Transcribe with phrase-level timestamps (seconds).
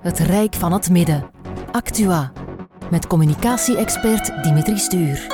[0.00, 1.30] Het Rijk van het Midden.
[1.72, 2.32] Actua.
[2.90, 5.26] Met communicatie-expert Dimitri Stuur.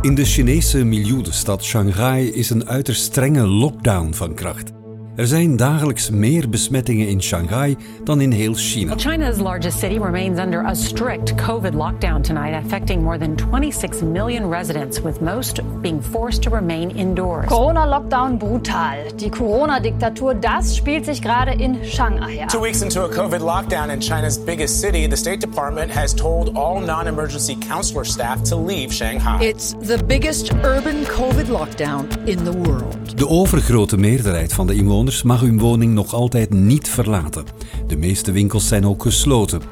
[0.00, 4.81] In de Chinese miljoenenstad Shanghai is een uiterst strenge lockdown van kracht.
[5.16, 8.94] Er zijn dagelijks meer besmettingen in Shanghai dan in heel China.
[8.96, 14.48] China's largest city remains under a strict COVID lockdown tonight, affecting more than 26 million
[14.48, 17.46] residents, with most being forced to remain indoors.
[17.46, 19.16] Corona-Lockdown brutal.
[19.16, 22.48] Die Corona-Diktatur, das spielt sich gerade in Shanghai ab.
[22.48, 26.56] Two weeks into a COVID lockdown in China's biggest city, the State Department has told
[26.56, 29.38] all non emergency counselor staff to leave Shanghai.
[29.42, 33.16] It's the biggest urban COVID lockdown in the world.
[33.16, 37.44] De overgrote meerderheid van de inwoners mag hun woning nog altijd niet verlaten.
[37.86, 39.62] De meeste winkels zijn ook gesloten.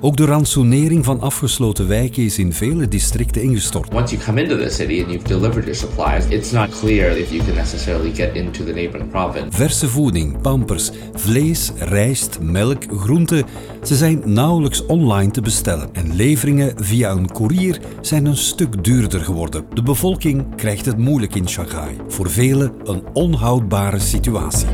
[0.00, 3.94] Ook de ransonering van afgesloten wijken is in vele districten ingestort.
[3.94, 7.30] Once you come into the city and you've delivered your supplies, it's not clear if
[7.30, 9.56] you can necessarily get into the neighboring province.
[9.56, 13.44] Verse voeding, pampers, vlees, rijst, melk, groenten,
[13.82, 15.88] ze zijn nauwelijks online te bestellen.
[15.92, 19.64] En leveringen via een koerier zijn een stuk duurder geworden.
[19.74, 21.96] De bevolking krijgt het moeilijk in Shanghai.
[22.08, 24.66] Voor velen een onhoudbare situatie.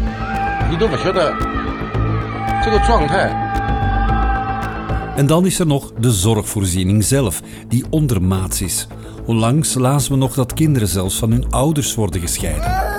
[0.71, 1.35] 你都不觉得
[2.63, 3.52] 这个状态
[5.16, 8.88] En dan is er nog de zorgvoorziening zelf, die ondermaats is.
[9.26, 12.92] Onlangs lazen we nog dat kinderen zelfs van hun ouders worden gescheiden.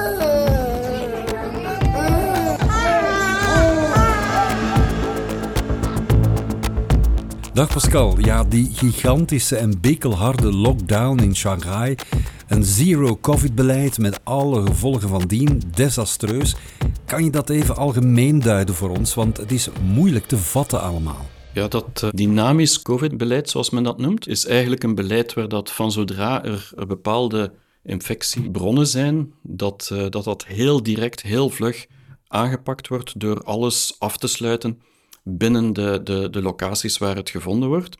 [7.53, 11.95] Dag Pascal, ja, die gigantische en bekelharde lockdown in Shanghai,
[12.49, 16.57] een zero-covid-beleid met alle gevolgen van dien, desastreus.
[17.05, 21.34] Kan je dat even algemeen duiden voor ons, want het is moeilijk te vatten allemaal.
[21.55, 25.71] Ja, dat uh, dynamisch COVID-beleid, zoals men dat noemt, is eigenlijk een beleid waar dat
[25.71, 27.53] van zodra er, bepaalde
[27.83, 31.87] infectiebronnen zijn, dat, uh, dat dat heel direct, heel vlug
[32.27, 34.81] aangepakt wordt door alles af te sluiten
[35.23, 37.97] binnen de, de, de locaties waar het gevonden wordt.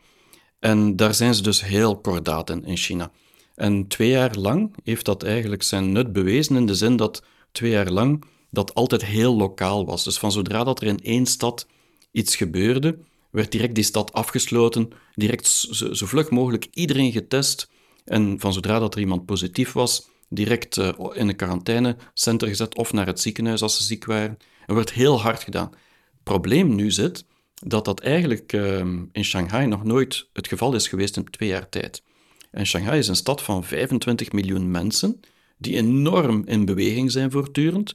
[0.59, 3.11] En daar zijn ze dus heel kordaat in, in China.
[3.55, 7.71] En twee jaar lang heeft dat eigenlijk zijn nut bewezen in de zin dat twee
[7.71, 10.03] jaar lang dat altijd heel lokaal was.
[10.03, 11.67] Dus van zodra dat er in één stad
[12.11, 12.97] iets gebeurde,
[13.35, 17.69] werd direct die stad afgesloten, direct zo, vlug mogelijk iedereen getest
[18.05, 22.93] en van zodra dat er iemand positief was, direct uh, in een quarantainecenter gezet of
[22.93, 24.37] naar het ziekenhuis als ze ziek waren.
[24.65, 25.69] Er werd heel hard gedaan.
[25.71, 28.77] Het probleem nu zit dat dat eigenlijk uh,
[29.11, 32.03] in Shanghai nog nooit het geval is geweest in twee jaar tijd.
[32.51, 35.19] En Shanghai is een stad van 25 miljoen mensen
[35.57, 37.93] die enorm in beweging zijn voortdurend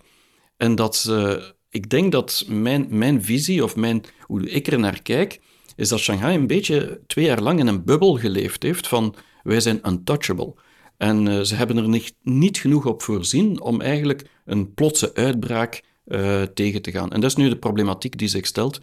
[0.56, 5.40] en dat ze ik denk dat mijn, visie of mijn, hoe ik er naar kijk,
[5.76, 9.60] is dat Shanghai een beetje twee jaar lang in een bubbel geleefd heeft van wij
[9.60, 10.54] zijn untouchable.
[10.96, 15.82] En uh, ze hebben er niet, niet, genoeg op voorzien om eigenlijk een plotse uitbraak
[16.06, 17.12] uh, tegen te gaan.
[17.12, 18.80] En dat is nu de problematiek die zich stelt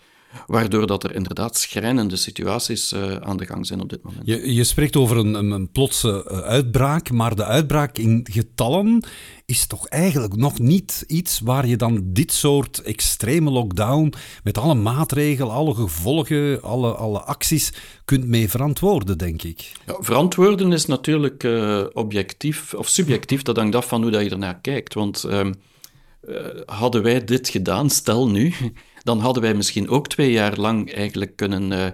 [0.47, 4.25] waardoor dat er inderdaad schrijnende situaties uh, aan de gang zijn op dit moment.
[4.25, 9.03] Je, je spreekt over een, een, een plotse uh, uitbraak, maar de uitbraak in getallen
[9.45, 14.73] is toch eigenlijk nog niet iets waar je dan dit soort extreme lockdown met alle
[14.73, 17.73] maatregelen, alle gevolgen, alle, alle acties
[18.05, 19.71] kunt mee verantwoorden, denk ik.
[19.85, 24.29] Ja, verantwoorden is natuurlijk uh, objectief of subjectief, dat hangt af van hoe dat je
[24.29, 24.93] ernaar kijkt.
[24.93, 25.53] Want ehm,
[26.65, 28.53] hadden wij dit gedaan, stel nu,
[29.07, 31.85] dan hadden wij misschien ook twee jaar lang eigenlijk kunnen, uh,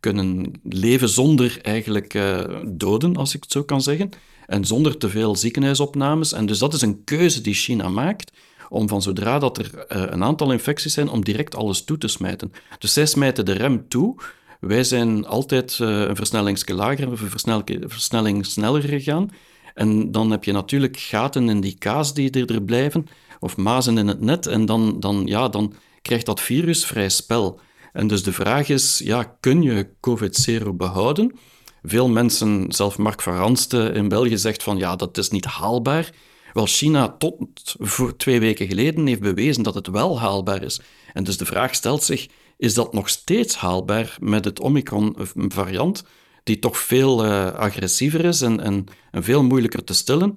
[0.00, 4.10] kunnen leven zonder eigenlijk uh, doden, als ik het zo kan zeggen,
[4.46, 6.32] en zonder te veel ziekenhuisopnames.
[6.32, 8.32] En dus dat is een keuze die China maakt,
[8.68, 12.08] om van zodra dat er uh, een aantal infecties zijn, om direct alles toe te
[12.08, 12.52] smijten.
[12.78, 14.16] Dus zij smijten de rem toe.
[14.60, 19.30] Wij zijn altijd een versnellingsje lager, een versnelling sneller gegaan.
[19.74, 23.06] En dan heb je natuurlijk gaten in die kaas die er blijven,
[23.40, 25.72] of mazen in het net, en dan, dan, ja, dan
[26.08, 27.60] krijgt dat virus vrij spel.
[27.92, 31.38] En dus de vraag is, ja, kun je COVID-0 behouden?
[31.82, 36.10] Veel mensen, zelf Mark van Ransten in België zegt van ja, dat is niet haalbaar.
[36.52, 40.80] Wel, China tot voor twee weken geleden heeft bewezen dat het wel haalbaar is.
[41.12, 42.26] En dus de vraag stelt zich,
[42.56, 46.04] is dat nog steeds haalbaar met het Omicron-variant,
[46.44, 50.34] die toch veel uh, agressiever is en, en, en veel moeilijker te stillen?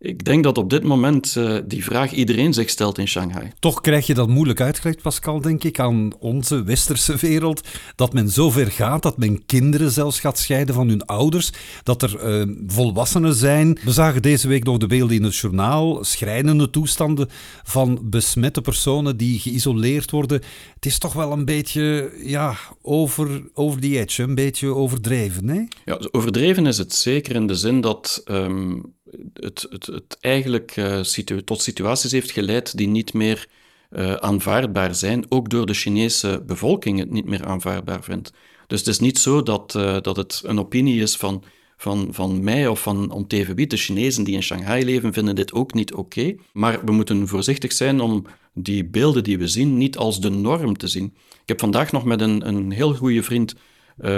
[0.00, 3.50] Ik denk dat op dit moment uh, die vraag iedereen zich stelt in Shanghai.
[3.58, 7.68] Toch krijg je dat moeilijk uitgelegd, Pascal, denk ik, aan onze westerse wereld.
[7.94, 11.50] Dat men zo ver gaat dat men kinderen zelfs gaat scheiden van hun ouders.
[11.82, 13.78] Dat er uh, volwassenen zijn.
[13.84, 16.04] We zagen deze week nog de beelden in het journaal.
[16.04, 17.28] Schrijnende toestanden
[17.62, 20.42] van besmette personen die geïsoleerd worden.
[20.74, 25.48] Het is toch wel een beetje ja, over, over the edge, een beetje overdreven.
[25.48, 25.62] Hè?
[25.84, 28.22] Ja, overdreven is het zeker in de zin dat.
[28.30, 28.96] Um,
[29.32, 33.46] het, het, het eigenlijk uh, situ tot situaties heeft geleid die niet meer
[33.90, 38.32] uh, aanvaardbaar zijn, ook door de Chinese bevolking het niet meer aanvaardbaar vindt.
[38.66, 41.44] Dus het is niet zo dat, uh, dat het een opinie is van,
[41.76, 45.74] van, van mij of van om De Chinezen die in Shanghai leven vinden dit ook
[45.74, 46.34] niet oké.
[46.52, 50.76] Maar we moeten voorzichtig zijn om die beelden die we zien niet als de norm
[50.76, 51.14] te zien.
[51.30, 53.54] Ik heb vandaag nog met een, een heel goede vriend,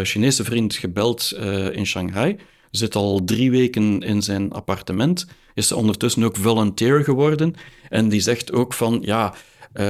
[0.03, 1.33] Chinese vriend, gebeld
[1.73, 2.37] in Shanghai
[2.71, 7.55] zit al drie weken in zijn appartement, is ondertussen ook volunteer geworden.
[7.89, 9.35] En die zegt ook van, ja,
[9.75, 9.85] uh,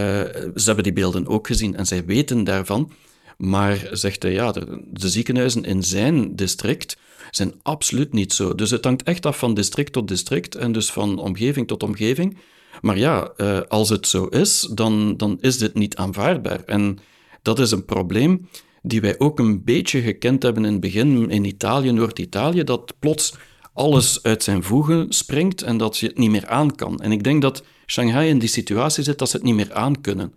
[0.55, 2.93] ze hebben die beelden ook gezien en zij weten daarvan.
[3.37, 6.97] Maar zegt hij, ja, de, ziekenhuizen in zijn district
[7.31, 8.55] zijn absoluut niet zo.
[8.55, 12.37] Dus het hangt echt af van district tot district en dus van omgeving tot omgeving.
[12.81, 16.63] Maar ja, uh, als het zo is, dan, dan is dit niet aanvaardbaar.
[16.65, 16.99] En
[17.43, 18.49] dat is een probleem
[18.83, 23.35] die wij ook een beetje gekend hebben in het begin in Italië, Noord-Italië, dat plots
[23.73, 27.01] alles uit zijn voegen springt en dat je het niet meer aan kan.
[27.01, 30.01] En ik denk dat Shanghai in die situatie zit dat ze het niet meer aan
[30.01, 30.33] kunnen.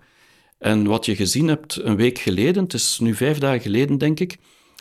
[0.60, 4.20] En wat je gezien hebt een week geleden, het is nu vijf dagen geleden denk
[4.20, 4.38] ik,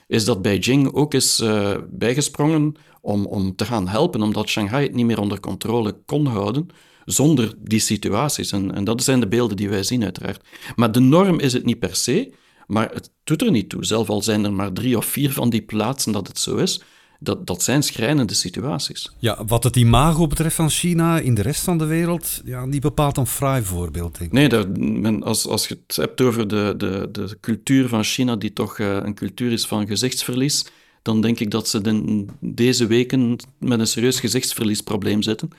[0.09, 4.95] is dat Beijing ook is uh, bijgesprongen om, om te gaan helpen, omdat Shanghai het
[4.95, 6.69] niet meer onder controle kon houden
[7.05, 8.53] zonder die situaties.
[8.53, 10.45] En, en dat zijn de beelden die wij zien, uiteraard.
[10.77, 12.33] Maar de norm is het niet per se.
[12.73, 13.85] Maar het doet er niet toe.
[13.85, 16.83] Zelf al zijn er maar drie of vier van die plaatsen dat het zo is.
[17.19, 19.11] Dat, dat zijn schrijnende situaties.
[19.19, 22.81] Ja, wat het imago betreft van China in de rest van de wereld, ja, niet
[22.81, 24.37] bepaald een fraai voorbeeld, denk ik.
[24.37, 28.37] Nee, daar, men, als, als je het hebt over de, de, de cultuur van China,
[28.37, 30.67] die toch uh, een cultuur is van gezichtsverlies,
[31.03, 35.51] dan denk ik dat ze de, deze weken met een serieus gezichtsverliesprobleem zitten.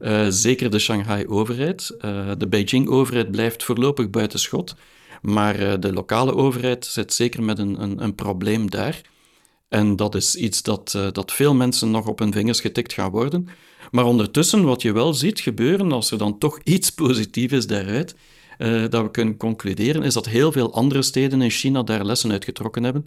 [0.00, 1.96] Uh, zeker de Shanghai-overheid.
[2.04, 4.74] Uh, de Beijing-overheid blijft voorlopig buiten schot.
[5.24, 9.00] Maar uh, de lokale overheid zit zeker met een, een, een, probleem daar.
[9.68, 13.10] En dat is iets dat, uh, dat veel mensen nog op hun vingers getikt gaan
[13.10, 13.48] worden.
[13.90, 18.14] Maar ondertussen, wat je wel ziet gebeuren, als er dan toch iets positiefs is daaruit,
[18.58, 22.30] uh, dat we kunnen concluderen, is dat heel veel andere steden in China daar lessen
[22.30, 23.04] uit getrokken hebben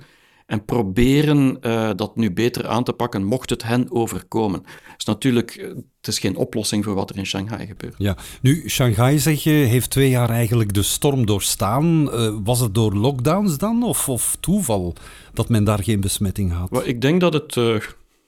[0.48, 4.64] en proberen uh, dat nu beter aan te pakken, mocht het hen overkomen.
[4.96, 7.96] Dus natuurlijk, eh, het is geen oplossing voor wat er in Shanghai gebeurt.
[7.98, 12.08] Ja, nu, Shanghai, zeg je, heeft twee jaar eigenlijk de storm doorstaan.
[12.14, 14.96] Uh, was het door lockdowns dan, of, of toeval
[15.34, 16.70] dat men daar geen besmetting had?
[16.70, 17.82] Well, ik denk dat het uh,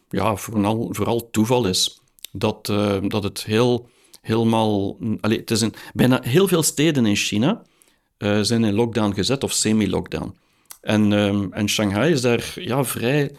[0.09, 2.01] ja, vooral, vooral toeval is.
[2.31, 2.65] Dat,
[3.07, 3.89] dat het heel,
[4.21, 4.97] helemaal...
[5.21, 7.61] Allez, het is een, bijna heel veel steden in China
[8.41, 10.35] zijn in lockdown gezet, of semi-lockdown.
[10.81, 13.31] En, um, en Shanghai is daar ja, vrij,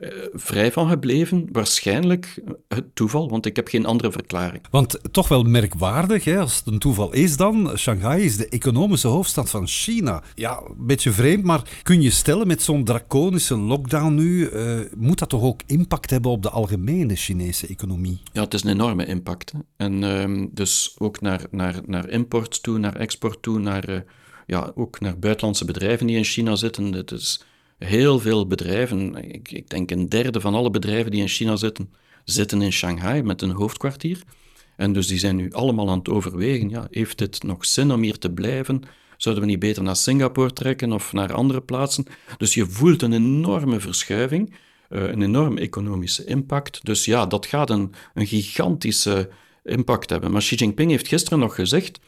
[0.00, 1.48] uh, vrij van gebleven.
[1.52, 4.62] Waarschijnlijk het toeval, want ik heb geen andere verklaring.
[4.70, 7.70] Want toch wel merkwaardig, hè, als het een toeval is dan.
[7.76, 10.22] Shanghai is de economische hoofdstad van China.
[10.34, 15.18] Ja, een beetje vreemd, maar kun je stellen met zo'n draconische lockdown nu, uh, moet
[15.18, 18.20] dat toch ook impact hebben op de algemene Chinese economie?
[18.32, 19.52] Ja, het is een enorme impact.
[19.52, 19.58] Hè.
[19.76, 23.90] En um, dus ook naar, naar, naar import toe, naar export toe, naar...
[23.90, 23.96] Uh,
[24.52, 26.92] ja, ook naar buitenlandse bedrijven die in China zitten.
[26.92, 27.44] Het is
[27.78, 31.92] heel veel bedrijven, ik, ik, denk een derde van alle bedrijven die in China zitten,
[32.24, 34.22] zitten in Shanghai met een hoofdkwartier.
[34.76, 38.02] En dus die zijn nu allemaal aan het overwegen, ja, heeft het nog zin om
[38.02, 38.82] hier te blijven?
[39.16, 42.06] Zouden we niet beter naar Singapore trekken of naar andere plaatsen?
[42.36, 44.54] Dus je voelt een enorme verschuiving,
[44.90, 46.84] uh, een enorme economische impact.
[46.84, 49.28] Dus ja, dat gaat een, een gigantische
[49.64, 50.30] impact hebben.
[50.30, 52.00] Maar Xi Jinping heeft gisteren nog gezegd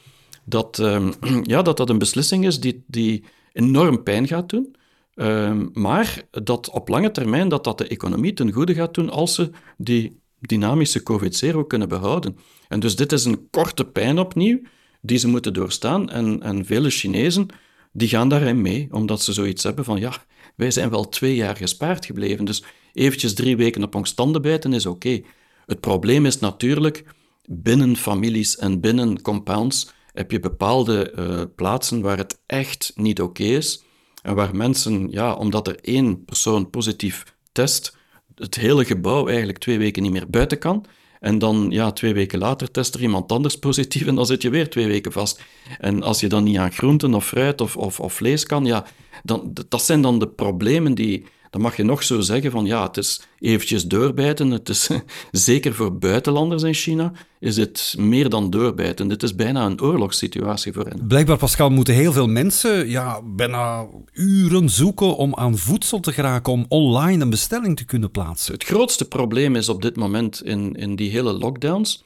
[0.44, 1.12] dat, um,
[1.42, 4.76] ja, dat dat een beslissing is die, die enorm pijn gaat doen.
[5.14, 9.34] Um, maar dat op lange termijn dat dat de economie ten goede gaat doen als
[9.34, 12.36] ze die dynamische COVID-0 kunnen behouden.
[12.68, 14.60] En dus dit is een korte pijn opnieuw
[15.00, 16.10] die ze moeten doorstaan.
[16.10, 17.46] En, en vele Chinezen
[17.92, 20.12] die gaan daarin mee, omdat ze zoiets hebben van ja,
[20.56, 24.86] wij zijn wel twee jaar gespaard gebleven, dus eventjes drie weken op ons bijten is
[24.86, 25.20] oké.
[25.66, 27.04] Het probleem is natuurlijk
[27.46, 33.42] binnen families en binnen compounds heb je bepaalde uh, plaatsen waar het echt niet oké
[33.42, 33.84] is.
[34.22, 37.96] En waar mensen, ja, omdat er één persoon positief test,
[38.34, 40.86] het hele gebouw eigenlijk twee weken niet meer buiten kan.
[41.20, 44.50] En dan, ja, twee weken later test er iemand anders positief en dan zit je
[44.50, 45.42] weer twee weken vast.
[45.78, 48.86] En als je dan niet aan groenten of fruit of, of, of vlees kan, ja,
[49.22, 52.82] dan, dat zijn dan de problemen die, dan mag je nog zo zeggen van ja,
[52.82, 54.50] het is eventjes doorbijten.
[54.50, 54.90] Het is
[55.30, 59.08] zeker voor buitenlanders in China is het meer dan doorbijten.
[59.08, 61.06] Dit is bijna een oorlogssituatie voor hen.
[61.06, 66.52] Blijkbaar, Pascal, moeten heel veel mensen ja, bijna uren zoeken om aan voedsel te geraken,
[66.52, 68.54] om online een bestelling te kunnen plaatsen.
[68.54, 72.04] Het grootste probleem is op dit moment in, in die hele lockdowns,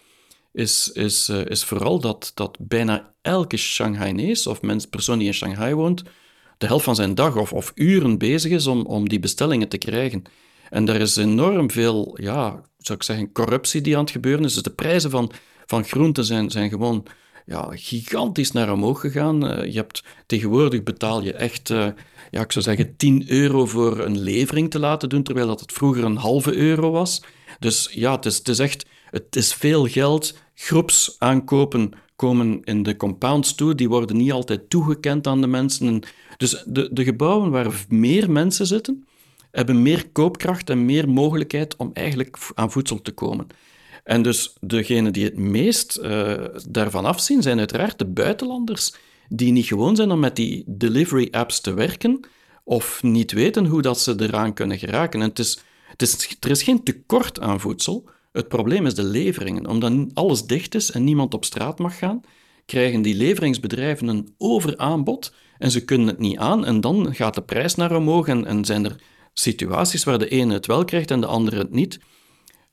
[0.53, 5.35] is, is, uh, is vooral dat, dat bijna elke Shanghainees of mens, persoon die in
[5.35, 6.03] Shanghai woont,
[6.59, 9.79] de helft van zijn dag of, of uren bezig is om, om die bestellingen te
[9.79, 10.23] krijgen.
[10.71, 14.55] En er is enorm veel, ja, zou ik zeggen, corruptie die aan het gebeuren is.
[14.55, 15.31] Dus de prijzen van,
[15.67, 17.07] van groenten zijn, zijn gewoon
[17.47, 19.41] ja, gigantisch naar omhoog gegaan.
[19.71, 21.69] je hebt, tegenwoordig betaal je echt,
[22.31, 25.73] ja, ik zou zeggen, 10 euro voor een levering te laten doen, terwijl dat het
[25.73, 27.23] vroeger een halve euro was.
[27.59, 30.39] Dus ja, het is, het is echt, het is veel geld.
[30.55, 36.03] Groepsaankopen komen in de compounds toe, die worden niet altijd toegekend aan de mensen.
[36.39, 39.07] Dus de, de gebouwen waar meer mensen zitten,
[39.51, 43.47] hebben meer koopkracht en meer mogelijkheid om eigenlijk aan voedsel te komen.
[44.05, 48.95] En dus degenen die het meest uh, daarvan afzien, zijn uiteraard de buitenlanders,
[49.29, 52.21] die niet gewoon zijn om met die delivery apps te werken,
[52.65, 55.21] of niet weten hoe dat ze eraan kunnen geraken.
[55.21, 59.05] En het is, het is, er is geen tekort aan voedsel, het probleem is de
[59.05, 59.67] leveringen.
[59.67, 62.21] Omdat alles dicht is en niemand op straat mag gaan,
[62.67, 67.43] krijgen die leveringsbedrijven een overaanbod en ze kunnen het niet aan en dan gaat de
[67.43, 68.97] prijs naar omhoog en, en zijn er
[69.33, 72.01] situaties waar de ene het wel krijgt en de andere het niet.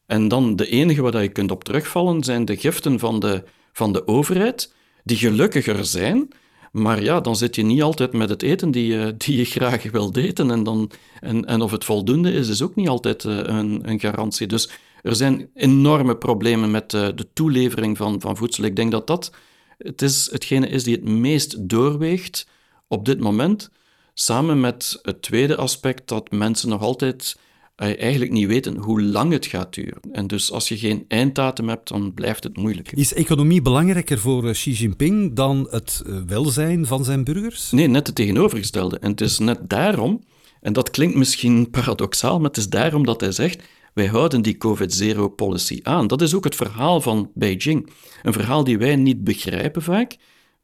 [0.06, 3.94] En dan de enige waar je kunt op terugvallen zijn de giften van de, van
[3.94, 4.74] de overheid,
[5.04, 6.28] die gelukkiger zijn,
[6.76, 9.92] maar ja, dan zit je niet altijd met het eten die je, die je graag
[9.92, 10.52] wilt eten.
[10.52, 14.00] En, dan, en, en of het voldoende is, is ook niet altijd eh, een, een
[14.00, 14.48] garantie.
[14.48, 14.70] Dus
[15.02, 18.64] er zijn enorme problemen met de, de toelevering van, van voedsel.
[18.64, 19.32] Ik denk dat dat
[19.78, 22.48] het is, hetgene is die het meest doorweegt
[22.96, 23.70] op dit moment,
[24.14, 27.38] samen met het tweede aspect dat mensen nog altijd
[27.76, 30.00] eh, eigenlijk niet weten hoe lang het gaat duren.
[30.12, 32.92] En dus als je geen einddatum hebt, dan blijft het moeilijk.
[32.92, 37.72] Is economie belangrijker voor eh, Xi Jinping dan het eh, welzijn van zijn burgers?
[37.72, 39.00] Nee, net het tegenovergestelde.
[39.00, 40.24] En het is net daarom,
[40.62, 43.64] en dat klinkt misschien paradoxaal, maar het is daarom dat hij zegt
[43.96, 46.08] wij houden die COVID-zero-policy aan.
[46.08, 47.90] Dat is ook het verhaal van Beijing.
[48.24, 50.16] Een verhaal die wij niet begrijpen vaak,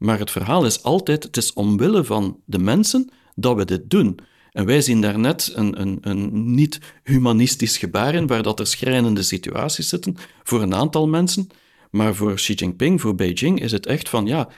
[0.02, 4.18] maar het verhaal is altijd: het is omwille van de mensen dat we dit doen.
[4.52, 9.22] En wij zien daar net een, een, een niet-humanistisch gebaar in, waar dat er schrijnende
[9.22, 11.46] situaties zitten voor een aantal mensen.
[11.90, 14.48] Maar voor Xi Jinping, voor Beijing, is het echt van ja,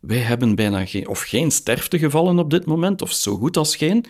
[0.00, 4.04] wij hebben bijna geen, of geen sterftegevallen op dit moment, of zo goed als geen.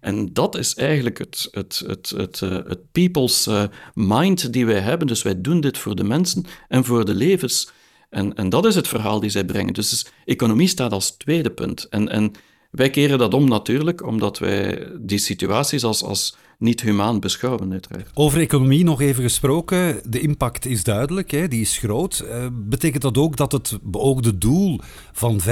[0.00, 3.62] En dat is eigenlijk het, het, het, het, uh, het people's uh,
[3.94, 5.06] mind die wij hebben.
[5.06, 7.70] Dus wij doen dit voor de mensen en voor de levens.
[8.10, 9.72] En, en dat is het verhaal die zij brengen.
[9.72, 11.84] Dus, dus economie staat als tweede punt.
[11.84, 12.32] En, en
[12.78, 18.10] wij keren dat om natuurlijk, omdat wij die situaties als, als niet humaan beschouwen, uiteraard.
[18.14, 20.00] Over economie nog even gesproken.
[20.08, 22.24] De impact is duidelijk, hè, die is groot.
[22.24, 24.80] Uh, betekent dat ook dat het beoogde doel
[25.12, 25.44] van 5%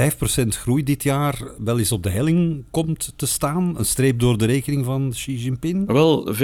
[0.47, 3.77] groei dit jaar wel eens op de helling komt te staan?
[3.77, 5.91] Een streep door de rekening van Xi Jinping?
[5.91, 6.41] Wel, 5,5%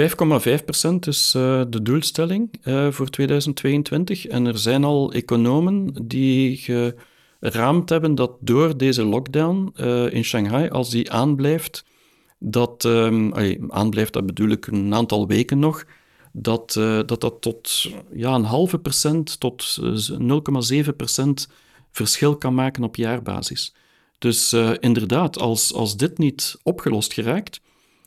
[1.00, 4.26] is uh, de doelstelling uh, voor 2022.
[4.26, 6.64] En er zijn al economen die
[7.50, 9.72] geraamd hebben dat door deze lockdown
[10.10, 11.84] in Shanghai, als die aanblijft
[12.38, 13.34] dat um,
[13.70, 15.84] aanblijft, dat bedoel ik een aantal weken nog,
[16.32, 20.26] dat uh, dat, dat tot ja, een halve procent tot 0,7
[20.76, 21.48] eh, procent
[21.90, 23.74] verschil kan maken op jaarbasis.
[24.18, 27.60] Dus inderdaad, als, als dit niet opgelost geraakt,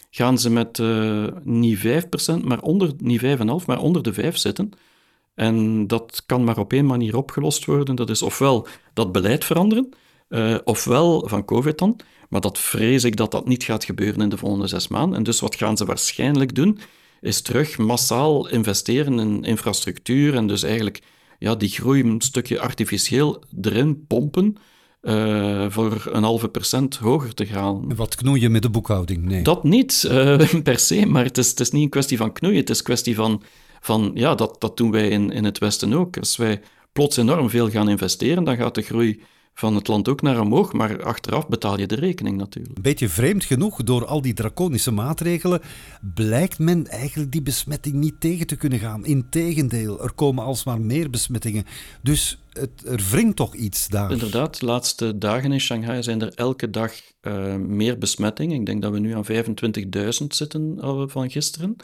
[0.09, 0.81] gaan ze met
[1.43, 3.27] niet 5%, maar onder, niet 5,5,
[3.65, 4.71] maar onder de 5 zitten.
[5.37, 7.95] En dat kan maar op één manier opgelost worden.
[7.95, 9.89] Dat is ofwel dat beleid veranderen,
[10.29, 11.99] uh, ofwel van COVID dan.
[12.29, 15.17] Maar dat vrees ik dat dat niet gaat gebeuren in de volgende zes maanden.
[15.17, 16.79] En dus wat gaan ze waarschijnlijk doen,
[17.21, 21.01] is terug massaal investeren in infrastructuur en dus eigenlijk
[21.39, 24.55] ja, die groei een stukje artificieel erin pompen.
[25.01, 27.95] Uh, voor een halve procent hoger te gaan.
[27.95, 29.25] Wat knoeien met de boekhouding?
[29.25, 29.41] Nee.
[29.41, 32.57] Dat niet uh, per se, maar het is, het is niet een kwestie van knoeien.
[32.57, 33.41] Het is een kwestie van,
[33.79, 36.17] van ja, dat, dat doen wij in, in het Westen ook.
[36.17, 39.21] Als wij plots enorm veel gaan investeren, dan gaat de groei
[39.57, 42.75] van het land ook naar omhoog, maar achteraf betaal je de rekening natuurlijk.
[42.75, 45.61] Een beetje vreemd genoeg, door al die draconische maatregelen,
[46.13, 49.05] blijkt men eigenlijk die besmetting niet tegen te kunnen gaan.
[49.05, 51.65] Integendeel, er komen alsmaar meer besmettingen.
[52.01, 54.11] Dus het, er wringt toch iets daar.
[54.11, 58.59] Inderdaad, de laatste dagen in Shanghai zijn er elke dag uh, meer besmettingen.
[58.59, 60.77] Ik denk dat we nu aan 25.000 zitten
[61.09, 61.75] van gisteren.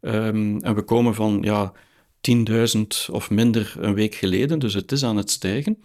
[0.00, 1.72] Um, en we komen van ja,
[2.20, 5.78] 10.000 of minder een week geleden, dus het is aan het stijgen.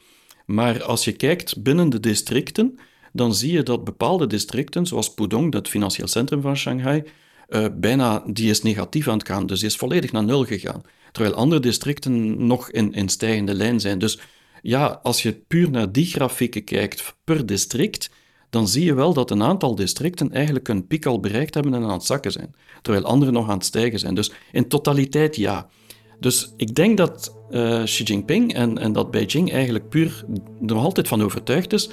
[0.46, 2.80] Maar als je kijkt binnen de districten,
[3.14, 7.04] dan zie je dat bepaalde districten, zoals Pudong, dat financieel centrum van Shanghai,
[7.50, 9.46] uh, bijna die is negatief aan het gaan.
[9.46, 10.82] Dus die is volledig naar nul gegaan.
[11.12, 14.00] Terwijl andere districten nog in, in stijgende lijn zijn.
[14.00, 14.20] Dus
[14.62, 18.10] ja, als je puur naar die grafieken kijkt per district,
[18.56, 21.84] dan zie je wel dat een aantal districten eigenlijk een piek al bereikt hebben en
[21.84, 22.56] aan het zakken zijn.
[22.82, 24.16] Terwijl andere nog aan het stijgen zijn.
[24.16, 25.70] Dus in totaliteit ja.
[26.20, 30.26] Dus ik denk dat uh, Xi Jinping en, en dat Beijing eigenlijk puur
[30.68, 31.90] er nog altijd van overtuigd is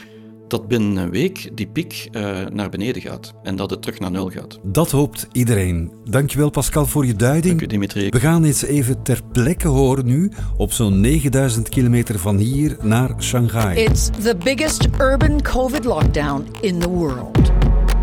[0.52, 4.10] dat binnen een week die piek uh, naar beneden gaat en dat het terug naar
[4.10, 4.58] nul gaat.
[4.62, 5.92] Dat hoopt iedereen.
[6.04, 7.58] Dankjewel Pascal voor je duiding.
[7.58, 8.08] Dank u Dimitri.
[8.08, 13.14] We gaan eens even ter plekke horen nu op zo'n 9000 kilometer van hier naar
[13.18, 13.76] Shanghai.
[13.76, 17.51] It's the biggest urban COVID lockdown in the world.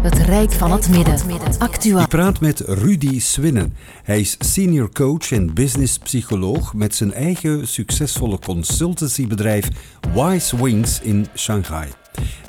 [0.02, 1.60] Het Rijk van het Midden.
[1.60, 2.02] Actua.
[2.02, 3.74] Ik praat met Rudy Swinnen.
[4.04, 9.68] Hij is senior coach en businesspsycholoog met zijn eigen succesvolle consultancybedrijf
[10.14, 11.88] Wise Wings in Shanghai.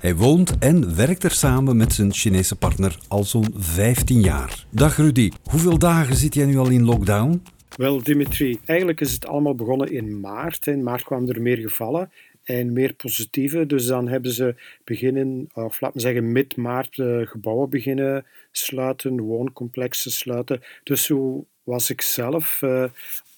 [0.01, 4.65] Hij woont en werkt er samen met zijn Chinese partner al zo'n 15 jaar.
[4.71, 7.43] Dag Rudy, hoeveel dagen zit jij nu al in lockdown?
[7.77, 10.67] Wel, Dimitri, eigenlijk is het allemaal begonnen in maart.
[10.67, 12.11] In maart kwamen er meer gevallen
[12.59, 13.67] en meer positieve.
[13.67, 14.55] Dus dan hebben ze
[14.85, 20.61] beginnen, of laten we zeggen mid maart, gebouwen beginnen sluiten, wooncomplexen sluiten.
[20.83, 22.85] Dus zo was ik zelf uh,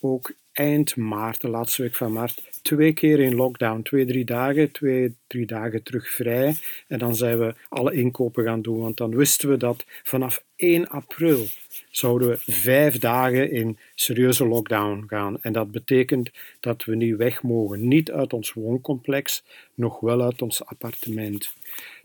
[0.01, 3.83] ook eind maart, de laatste week van maart, twee keer in lockdown.
[3.83, 6.55] Twee, drie dagen, twee, drie dagen terug vrij.
[6.89, 10.89] En dan zijn we alle inkopen gaan doen, want dan wisten we dat vanaf 1
[10.89, 11.47] april
[11.91, 15.39] zouden we vijf dagen in serieuze lockdown gaan.
[15.41, 16.31] En dat betekent
[16.61, 17.89] dat we niet weg mogen.
[17.89, 19.45] Niet uit ons wooncomplex,
[19.75, 21.55] nog wel uit ons appartement.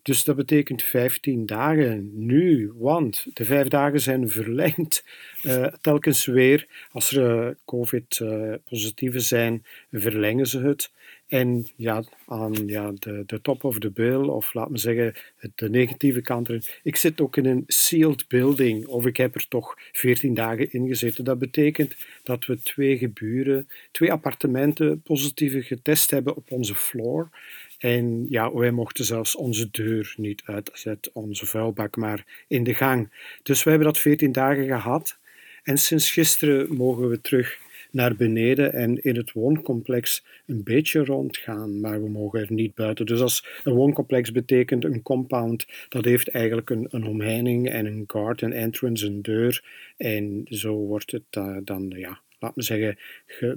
[0.07, 5.05] Dus dat betekent 15 dagen nu, want de vijf dagen zijn verlengd.
[5.45, 10.91] Uh, telkens weer, als er uh, COVID-positieven zijn, verlengen ze het.
[11.27, 15.13] En ja, aan ja, de, de top of the bill, of laat me zeggen,
[15.55, 16.63] de negatieve kant erin.
[16.83, 20.87] Ik zit ook in een sealed building, of ik heb er toch 14 dagen in
[20.87, 21.23] gezeten.
[21.23, 27.29] Dat betekent dat we twee geburen, twee appartementen positieve getest hebben op onze floor.
[27.77, 33.09] En ja, wij mochten zelfs onze deur niet uitzetten, onze vuilbak, maar in de gang.
[33.43, 35.17] Dus we hebben dat 14 dagen gehad.
[35.63, 37.59] En sinds gisteren mogen we terug
[37.91, 43.05] naar beneden en in het wooncomplex een beetje rondgaan, maar we mogen er niet buiten.
[43.05, 48.03] Dus als een wooncomplex betekent een compound, dat heeft eigenlijk een, een omheining en een
[48.07, 49.63] guard, entrance, een deur.
[49.97, 52.97] En zo wordt het uh, dan, ja, laat me zeggen,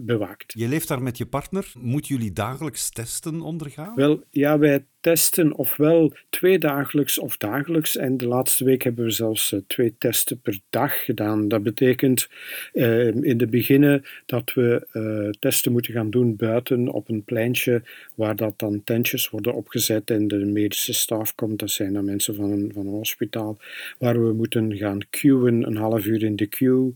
[0.01, 0.53] bewaakt.
[0.57, 1.73] Je leeft daar met je partner.
[1.79, 3.95] Moeten jullie dagelijks testen ondergaan?
[3.95, 7.97] Wel, ja, wij testen ofwel twee dagelijks of dagelijks.
[7.97, 11.49] En de laatste week hebben we zelfs eh, twee testen per dag gedaan.
[11.49, 12.29] Dat betekent
[12.73, 17.83] uh, in de beginnen dat we uh, testen moeten gaan doen buiten op een pleintje
[18.15, 21.59] waar dat dan tentjes worden opgezet en de medische staf komt.
[21.59, 23.59] Dat zijn dan mensen van een, van een hospitaal.
[23.99, 26.93] Waar we moeten gaan queuen, een half uur in de queue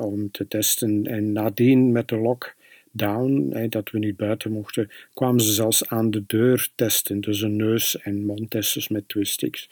[0.00, 1.06] om te testen.
[1.06, 2.56] En nadien met de lok
[2.90, 7.20] down, hè, dat we niet buiten mochten, kwamen ze zelfs aan de deur testen.
[7.20, 9.70] Dus een neus- en mondtesters met twistics.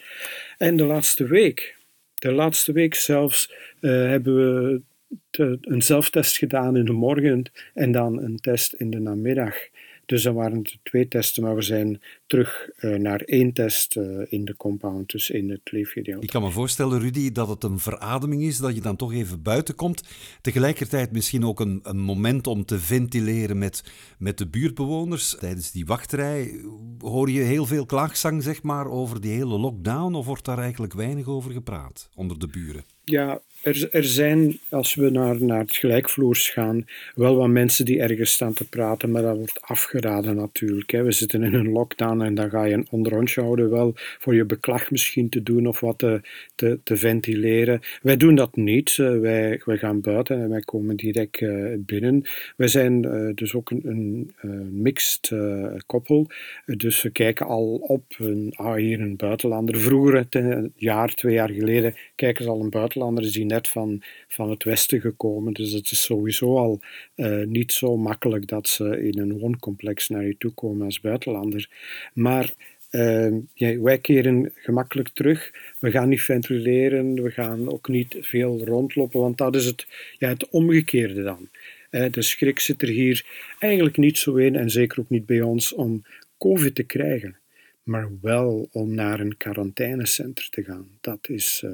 [0.59, 1.77] En de laatste week,
[2.15, 4.81] de laatste week zelfs, uh, hebben we
[5.61, 9.57] een zelftest gedaan in de morgen en dan een test in de namiddag.
[10.07, 14.27] Dus dan waren het twee testen, maar we zijn terug uh, naar één test uh,
[14.29, 16.23] in de compound, dus in het leefgedeelte.
[16.23, 19.43] Ik kan me voorstellen, Rudy, dat het een verademing is, dat je dan toch even
[19.43, 20.03] buiten komt.
[20.41, 23.85] Tegelijkertijd misschien ook een, een moment om te ventileren met,
[24.19, 25.37] met de buurtbewoners.
[25.39, 26.65] Tijdens die wachtrij
[26.99, 30.93] hoor je heel veel klaagzang zeg maar, over die hele lockdown, of wordt daar eigenlijk
[30.93, 32.85] weinig over gepraat onder de buren?
[33.05, 38.01] Ja, er, er zijn, als we naar, naar het gelijkvloers gaan, wel wat mensen die
[38.01, 40.91] ergens staan te praten, maar dat wordt afgeraden natuurlijk.
[40.91, 41.03] Hè.
[41.03, 44.45] We zitten in een lockdown en dan ga je een onderrondje houden, wel voor je
[44.45, 46.21] beklag misschien te doen of wat te,
[46.55, 47.81] te, ventileren.
[48.03, 48.97] Wij doen dat niet.
[48.97, 52.23] Uh, wij, wij gaan buiten en wij komen direct uh, binnen.
[52.57, 55.33] Wij zijn uh, dus ook een, een mixed
[55.87, 56.27] koppel,
[56.67, 59.81] dus we kijken al op een, ah, hier een buitenlander.
[59.81, 64.65] Vroeger, een jaar, twee jaar geleden, kijken ze al een buitenlander, die van, van het
[64.65, 65.53] Westen gekomen.
[65.53, 66.81] Dus het is sowieso al
[67.17, 71.69] uh, niet zo makkelijk dat ze in een wooncomplex naar je toe komen als buitenlander.
[72.13, 72.55] Maar
[73.55, 75.51] ja, wij keren gemakkelijk terug.
[75.79, 79.87] We gaan niet ventileren, we gaan ook niet veel rondlopen, want dat is het,
[80.19, 81.49] ja, het omgekeerde dan.
[81.91, 83.25] Uh, de schrik zit er hier
[83.59, 86.05] eigenlijk niet zo in, en zeker ook niet bij ons, om
[86.39, 87.37] COVID te krijgen.
[87.83, 90.89] Maar wel om naar een quarantainecentrum te gaan.
[91.01, 91.65] Dat is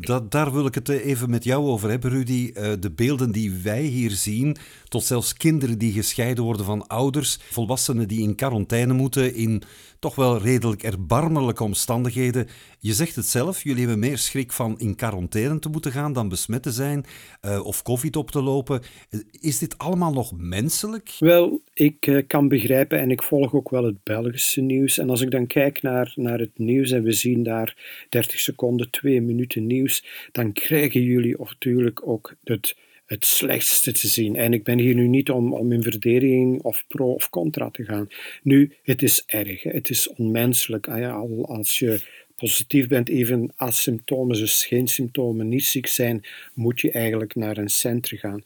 [0.00, 2.50] dat, daar wil ik het even met jou over hebben, Rudy.
[2.54, 4.56] Uh, de beelden die wij hier zien,
[4.88, 9.62] tot zelfs kinderen die gescheiden worden van ouders, volwassenen die in quarantaine moeten, in
[10.04, 12.46] toch wel redelijk erbarmelijke omstandigheden.
[12.78, 16.28] Je zegt het zelf, jullie hebben meer schrik van in quarantaine te moeten gaan dan
[16.28, 17.04] besmet te zijn
[17.44, 18.82] uh, of covid op te lopen.
[19.40, 21.16] Is dit allemaal nog menselijk?
[21.18, 24.98] Wel, ik uh, kan begrijpen en ik volg ook wel het Belgische nieuws.
[24.98, 28.90] En als ik dan kijk naar, naar het nieuws en we zien daar 30 seconden,
[28.90, 32.74] 2 minuten nieuws, dan krijgen jullie natuurlijk ook het
[33.06, 34.36] het slechtste te zien.
[34.36, 37.84] En ik ben hier nu niet om, om in verdediging of pro of contra te
[37.84, 38.08] gaan.
[38.42, 40.88] Nu, het is erg, het is onmenselijk.
[40.88, 42.00] Ah als je
[42.34, 47.56] positief bent, even als symptomen, dus geen symptomen, niet ziek zijn, moet je eigenlijk naar
[47.56, 48.42] een centrum gaan.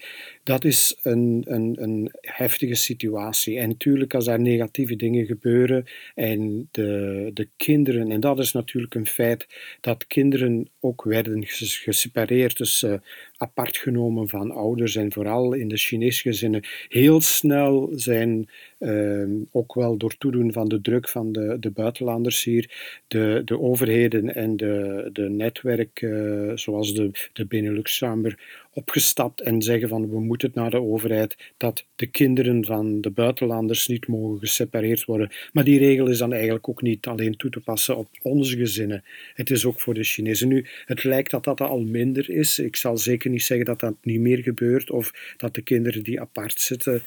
[0.48, 3.58] Dat is een, een, een heftige situatie.
[3.58, 5.84] En natuurlijk, als er negatieve dingen gebeuren
[6.14, 9.46] en de, de kinderen, en dat is natuurlijk een feit,
[9.80, 12.94] dat kinderen ook werden gesepareerd, dus uh,
[13.36, 19.74] apart genomen van ouders en vooral in de Chinese gezinnen heel snel zijn, uh, ook
[19.74, 22.70] wel door toedoen van de druk van de, de buitenlanders hier,
[23.08, 28.38] de, de overheden en de, de netwerken, uh, zoals de, de Benelux-Chamber,
[28.78, 33.86] opgestapt en zeggen van we moeten naar de overheid dat de kinderen van de buitenlanders
[33.86, 35.30] niet mogen gesepareerd worden.
[35.52, 39.04] Maar die regel is dan eigenlijk ook niet alleen toe te passen op onze gezinnen.
[39.34, 40.48] Het is ook voor de Chinezen.
[40.48, 42.58] Nu, het lijkt dat dat al minder is.
[42.58, 46.20] Ik zal zeker niet zeggen dat dat niet meer gebeurt of dat de kinderen die
[46.20, 47.02] apart zitten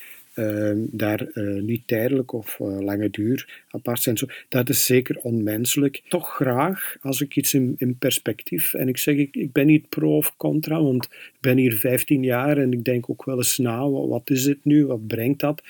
[0.76, 4.18] daar uh, niet tijdelijk of uh, lange duur apart zijn.
[4.18, 6.02] Zo, dat is zeker onmenselijk.
[6.08, 9.90] Toch graag, als ik iets in, in perspectief, en ik zeg, ik, ik ben niet
[9.90, 13.58] pro of contra, want ik ben hier 15 jaar en ik denk ook wel eens
[13.58, 15.64] na, wat is dit nu, wat brengt dat?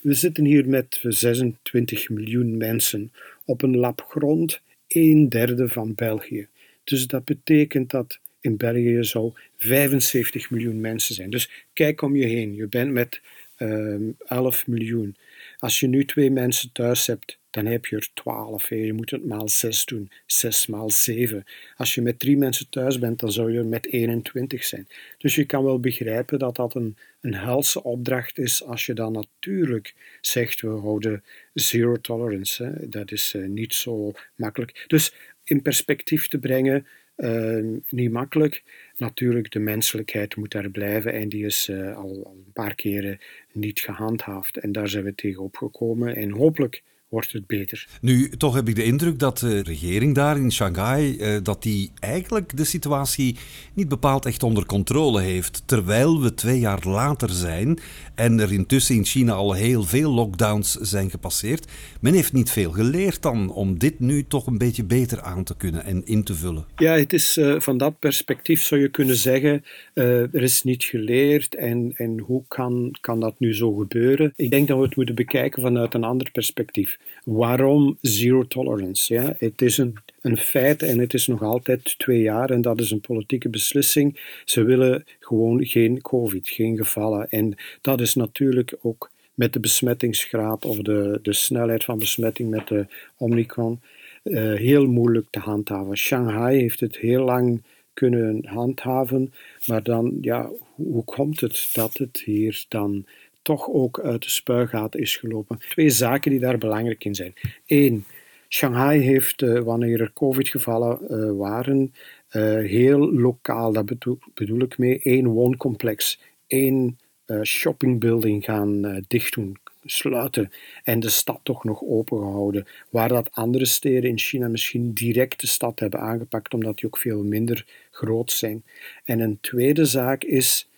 [0.00, 3.12] We zitten hier met 26 miljoen mensen
[3.44, 6.48] op een lap grond, een derde van België.
[6.84, 11.30] Dus dat betekent dat in België zo 75 miljoen mensen zijn.
[11.30, 12.54] Dus kijk om je heen.
[12.54, 13.20] Je bent met
[13.60, 15.16] 11 ehm, miljoen.
[15.58, 18.68] Als je nu twee mensen thuis hebt, dan heb je er 12.
[18.68, 20.10] Je moet het maal 6 doen.
[20.26, 21.44] 6 maal 7.
[21.76, 24.88] Als je met drie mensen thuis bent, dan zou je met 21 zijn.
[25.18, 29.12] Dus je kan wel begrijpen dat dat een, een helse opdracht is als je dan
[29.12, 32.86] natuurlijk zegt, we houden zero tolerance.
[32.88, 34.84] Dat is uh, niet zo makkelijk.
[34.86, 38.62] Dus in perspectief te brengen, uh, niet makkelijk.
[38.96, 43.18] Natuurlijk, de menselijkheid moet daar blijven en die is uh, al, al, een paar keren
[43.52, 44.56] niet gehandhaafd.
[44.56, 47.86] En daar zijn we tegen opgekomen en hopelijk wordt het beter.
[48.00, 51.92] Nu, toch heb ik de indruk dat de regering daar in Shanghai, eh, dat die
[52.00, 53.36] eigenlijk de situatie
[53.74, 55.62] niet bepaald echt onder controle heeft.
[55.66, 57.78] Terwijl we twee jaar later zijn
[58.14, 61.66] en er intussen in China al heel veel lockdowns zijn gepasseerd.
[62.00, 65.56] Men heeft niet veel geleerd dan om dit nu toch een beetje beter aan te
[65.56, 66.64] kunnen en in te vullen.
[66.76, 70.84] Ja, het is uh, van dat perspectief zou je kunnen zeggen, uh, er is niet
[70.84, 74.32] geleerd en, en hoe kan, kan dat nu zo gebeuren?
[74.36, 76.98] Ik denk dat we het moeten bekijken vanuit een ander perspectief.
[77.24, 79.14] Waarom zero tolerance?
[79.14, 79.34] Ja?
[79.38, 82.90] Het is een, een feit en het is nog altijd twee jaar en dat is
[82.90, 84.20] een politieke beslissing.
[84.44, 87.30] Ze willen gewoon geen COVID, geen gevallen.
[87.30, 92.68] En dat is natuurlijk ook met de besmettingsgraad of de, de snelheid van besmetting met
[92.68, 92.86] de
[93.16, 93.80] Omicron
[94.24, 95.96] uh, heel moeilijk te handhaven.
[95.96, 97.62] Shanghai heeft het heel lang
[97.94, 99.32] kunnen handhaven,
[99.66, 103.04] maar dan, ja, hoe komt het dat het hier dan
[103.42, 105.58] toch ook uit de spuigaat is gelopen.
[105.68, 107.34] Twee zaken die daar belangrijk in zijn.
[107.66, 108.04] Eén,
[108.48, 111.94] Shanghai heeft, uh, wanneer er COVID-gevallen uh, waren,
[112.32, 113.86] uh, heel lokaal, dat
[114.34, 116.98] bedoel, ik mee, één wooncomplex, één
[117.42, 120.50] shoppingbuilding gaan dichtdoen, sluiten
[120.82, 122.66] en de stad toch nog open gehouden.
[122.90, 126.98] Waar dat andere steden in China misschien direct de stad hebben aangepakt, omdat die ook
[126.98, 128.64] veel minder groot zijn.
[129.04, 130.69] En een tweede zaak is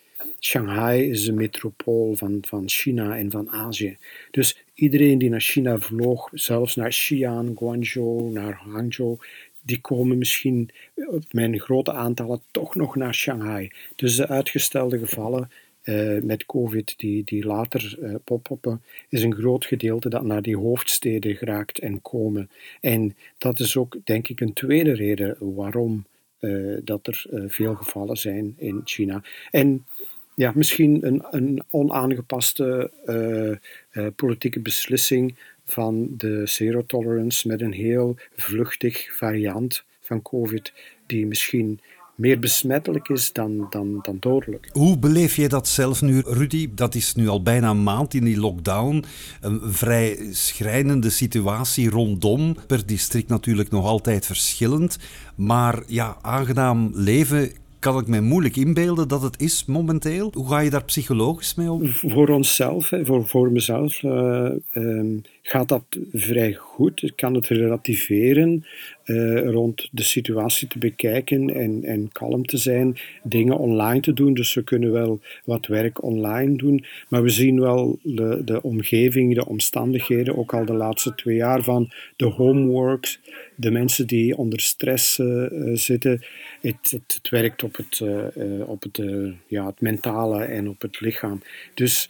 [0.45, 3.97] Shanghai is de metropool van, van China en van Azië.
[4.31, 9.19] Dus iedereen die naar China vloog, zelfs naar Xi'an, Guangzhou, naar Hangzhou,
[9.61, 10.71] die komen misschien
[11.29, 13.71] een grote aantallen toch nog naar Shanghai.
[13.97, 15.51] Dus de uitgestelde gevallen
[15.85, 20.57] uh, met COVID die, die later uh, pop-uppen, is een groot gedeelte dat naar die
[20.57, 22.51] hoofdsteden geraakt en komen.
[22.81, 26.07] En dat is ook, denk ik, een tweede reden waarom
[26.41, 29.23] uh, dat er veel gevallen zijn in China.
[29.51, 29.85] En
[30.35, 37.73] ja, misschien een, een onaangepaste uh, uh, politieke beslissing van de zero tolerance met een
[37.73, 40.73] heel vluchtig variant van COVID,
[41.07, 41.81] die misschien
[42.15, 44.69] meer besmettelijk is dan, dan, dan dodelijk.
[44.73, 46.71] Hoe beleef jij dat zelf nu, Rudy?
[46.75, 49.05] Dat is nu al bijna een maand in die lockdown.
[49.41, 52.57] Een vrij schrijnende situatie rondom.
[52.67, 54.99] Per district natuurlijk nog altijd verschillend.
[55.37, 60.31] Maar ja, aangenaam leven kan ik mij moeilijk inbeelden dat het is momenteel.
[60.35, 61.87] Hoe ga je daar psychologisch mee om?
[61.87, 64.51] Voor onszelf, voor, voor mezelf, uh,
[65.43, 67.03] gaat dat vrij goed.
[67.03, 68.65] Ik kan het relativeren
[69.05, 74.35] uh, rond de situatie te bekijken en, en kalm te zijn, dingen online te doen.
[74.35, 79.35] Dus we kunnen wel wat werk online doen, maar we zien wel de, de omgeving,
[79.35, 83.21] de omstandigheden, ook al de laatste twee jaar van de homeworks,
[83.55, 86.25] de mensen die onder stress uh, zitten.
[86.61, 88.03] Het, het, werkt op het,
[88.67, 89.03] op het,
[89.47, 91.43] ja, het mentale en op het lichaam.
[91.75, 92.09] Dus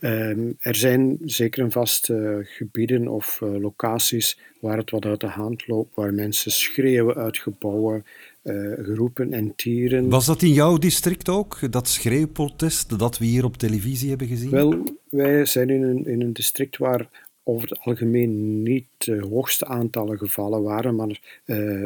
[0.00, 5.20] Ehm, er zijn zeker en vast uh, gebieden of uh, locaties waar het wat uit
[5.20, 8.04] de hand loopt, waar mensen schreeuwen uit gebouwen,
[8.42, 10.08] uh, geroepen en tieren.
[10.08, 14.50] Was dat in jouw district ook, dat schreeuwprotest dat we hier op televisie hebben gezien?
[14.50, 17.08] Wel, wij zijn in een, in een district waar
[17.48, 21.20] over het algemeen niet de hoogste aantallen gevallen waren maar,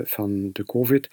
[0.04, 1.08] van de COVID.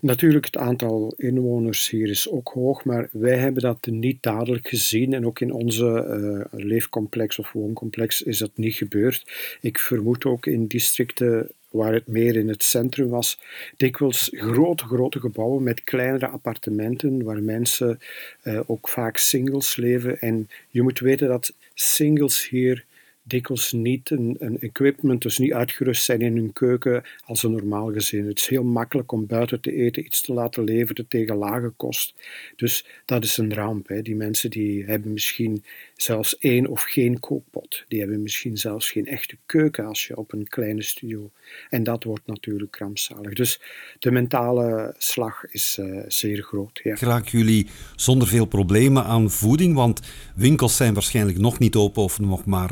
[0.00, 5.12] Natuurlijk, het aantal inwoners hier is ook hoog, maar wij hebben dat niet dadelijk gezien.
[5.14, 6.06] En ook in onze
[6.52, 9.24] uh, leefcomplex of wooncomplex is dat niet gebeurd.
[9.60, 13.40] Ik vermoed ook in districten waar het meer in het centrum was,
[13.76, 18.00] dikwijls grote, grote gebouwen met kleinere appartementen, waar mensen
[18.44, 20.20] uh, ook vaak singles leven.
[20.20, 22.84] En je moet weten dat singles hier
[23.28, 27.92] dikwijls niet een, een, equipment, dus niet uitgerust zijn in hun keuken als een normaal
[27.92, 28.26] gezin.
[28.26, 32.14] Het is heel makkelijk om buiten te eten, iets te laten leveren tegen lage kost.
[32.56, 33.88] Dus dat is een ramp.
[33.88, 34.02] Hè.
[34.02, 35.64] Die mensen die hebben misschien
[35.96, 37.84] zelfs één of geen kookpot.
[37.88, 41.30] Die hebben misschien zelfs geen echte keuken als je op een kleine studio.
[41.70, 43.32] En dat wordt natuurlijk rampzalig.
[43.32, 43.60] Dus
[43.98, 46.80] de mentale slag is uh, zeer groot.
[46.82, 47.22] Ja.
[47.24, 49.74] Jullie zonder veel problemen aan voeding?
[49.74, 50.00] Want
[50.34, 52.70] winkels zijn waarschijnlijk nog niet open of nog maar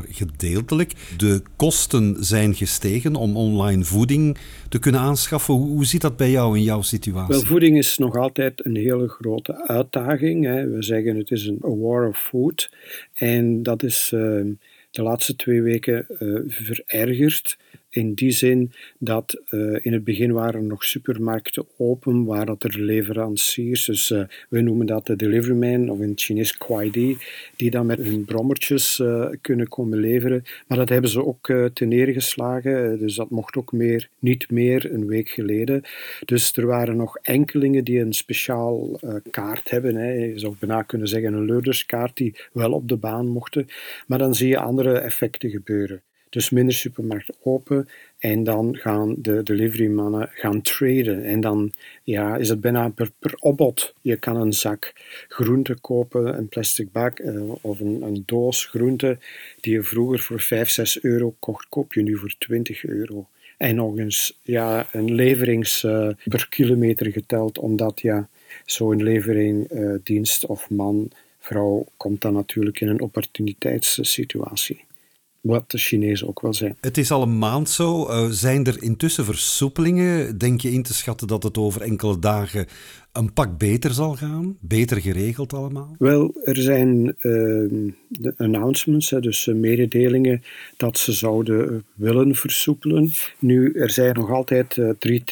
[1.17, 4.37] De kosten zijn gestegen om online voeding
[4.69, 5.53] te kunnen aanschaffen.
[5.53, 7.35] Hoe, ziet dat bij jou in jouw situatie?
[7.35, 10.45] Wel, voeding is nog altijd een hele grote uitdaging.
[10.45, 10.69] Hè.
[10.69, 12.71] We zeggen het is een war of food.
[13.13, 14.19] En dat is uh,
[14.91, 17.57] de laatste twee weken uh, verergerd.
[17.89, 22.63] In die zin dat uh, in het begin waren er nog supermarkten open, waar dat
[22.63, 27.17] er leveranciers, dus uh, we noemen dat de deliveryman of in het Chinees Kuaidi,
[27.55, 30.43] die dan met hun brommertjes uh, kunnen komen leveren.
[30.67, 35.07] Maar dat hebben ze ook ten neergeslagen, dus dat mocht ook meer, niet meer een
[35.07, 35.81] week geleden.
[36.25, 38.99] Dus er waren nog enkelingen die een speciaal
[39.29, 40.11] kaart hebben, hè.
[40.11, 43.67] je zou bijna kunnen zeggen een leurderskaart, die wel op de baan mochten.
[44.07, 46.01] Maar dan zie je andere effecten gebeuren.
[46.37, 51.23] Dus minder supermarkten open en dan gaan de deliverymannen gaan traden.
[51.23, 51.71] En dan
[52.03, 53.93] ja, is het bijna per, per opbod.
[54.01, 54.93] Je kan een zak
[55.27, 59.17] groente kopen, een plastic bak uh, of een, een, doos groente
[59.61, 63.27] die je vroeger voor 5, 6 euro kocht, koop je nu voor 20 euro.
[63.57, 68.29] En nog eens ja, een leverings uh, per kilometer geteld, omdat ja,
[68.65, 74.85] zo'n leveringdienst uh, of man, vrouw komt dan natuurlijk in een opportuniteitssituatie
[75.41, 76.77] wat de Chinezen ook wel zijn.
[76.81, 78.09] Het is al een maand zo.
[78.09, 80.37] Uh, zijn er intussen versoepelingen?
[80.37, 82.67] Denk je in te schatten dat het over enkele dagen
[83.17, 84.57] een pak beter zal gaan?
[84.59, 85.95] Beter geregeld allemaal?
[85.99, 87.91] Wel, er zijn uh,
[88.37, 90.43] announcements, hè, dus uh, mededelingen
[90.77, 93.11] dat ze zouden willen versoepelen.
[93.39, 95.23] Nu, er zijn nog altijd uh, drie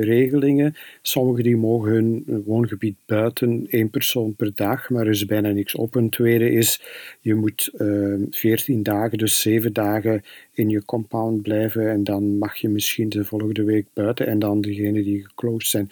[0.00, 0.76] regelingen.
[1.02, 5.74] Sommige die mogen hun woongebied buiten, één persoon per dag, maar er is bijna niks
[5.74, 5.94] op.
[5.94, 6.82] Een tweede is,
[7.20, 7.70] je moet
[8.30, 10.22] 14 dagen, dus 7 dagen
[10.54, 14.60] in je compound blijven en dan mag je misschien de volgende week buiten en dan
[14.60, 15.88] degenen die geclosed zijn.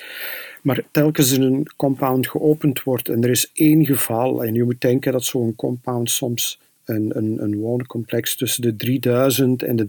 [0.63, 5.13] Maar telkens een compound geopend wordt en er is één geval, en je moet denken
[5.13, 9.87] dat zo'n compound soms een, een, een wooncomplex tussen de 3000 en de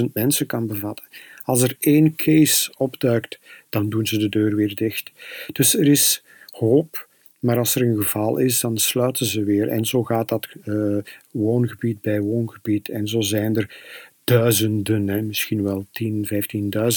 [0.00, 1.04] 30.000 mensen kan bevatten.
[1.44, 3.38] Als er één case opduikt,
[3.68, 5.12] dan doen ze de deur weer dicht.
[5.52, 7.08] Dus er is hoop.
[7.42, 9.68] Maar als er een geval is, dan sluiten ze weer.
[9.68, 10.96] En zo gaat dat uh,
[11.30, 12.88] woongebied bij woongebied.
[12.88, 13.76] En zo zijn er
[14.24, 16.28] duizenden, hè, misschien wel 10,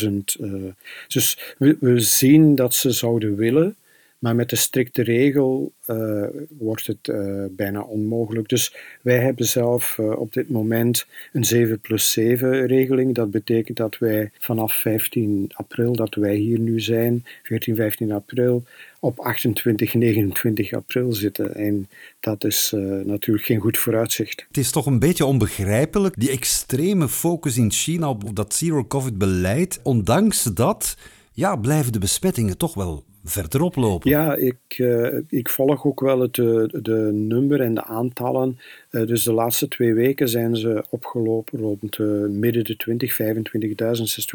[0.04, 0.12] 15.000.
[0.42, 0.64] Uh,
[1.08, 3.76] dus we, zien dat ze zouden willen,
[4.20, 6.28] maar met de strikte regel uh,
[6.58, 7.12] wordt het
[7.56, 8.50] bijna onmogelijk.
[8.50, 13.16] Dus wij hebben zelf op dit moment een 7 plus 7 regeling.
[13.16, 18.64] Dat betekent dat wij vanaf 15 april, dat wij hier nu zijn, 14, 15 april,
[19.06, 21.56] op 28, 29 april zitten.
[21.56, 21.90] En
[22.20, 24.46] dat is natuurlijk geen goed vooruitzicht.
[24.48, 29.80] Het is toch een beetje onbegrijpelijk, die extreme focus in China op dat zero-covid-beleid.
[29.84, 30.98] Ondanks dat
[31.32, 34.10] ja, blijven de besmettingen toch wel verder oplopen.
[34.10, 38.58] Ja, ik, uh, ik volg ook wel het de, de nummer en de aantallen
[38.96, 43.28] Uh, dus de laatste twee weken zijn ze opgelopen rond uh, midden de 20, 25.000,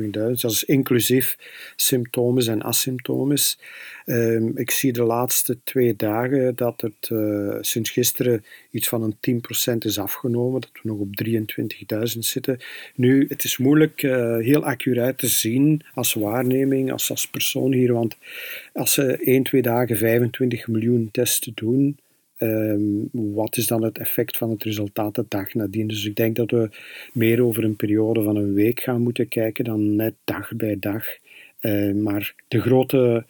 [0.04, 0.10] 60.000.
[0.10, 1.36] Dat is inclusief
[1.76, 3.38] symptomen en asymptomen.
[4.10, 9.42] Um, ik zie de laatste twee dagen dat het uh, sinds gisteren iets van een
[9.74, 12.58] 10% is afgenomen, dat we nog op 23.000 zitten.
[12.94, 14.00] Nu, het is moeilijk
[14.40, 18.16] heel accuraat te zien als waarneming, als, als persoon hier, want
[18.72, 21.98] als ze 1, 2 dagen 25 miljoen testen doen,
[22.42, 25.86] Um, wat is dan het effect van het resultaat de dag nadien?
[25.86, 26.68] Dus ik denk dat we
[27.12, 31.04] meer over een periode van een week gaan moeten kijken dan net dag bij dag.
[31.60, 33.24] Uh, maar de grote